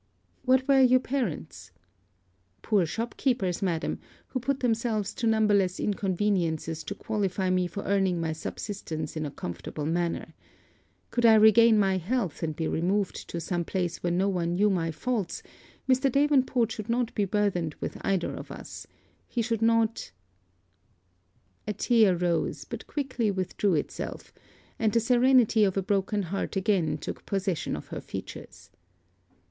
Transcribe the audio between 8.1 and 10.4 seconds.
my subsistence in a comfortable manner.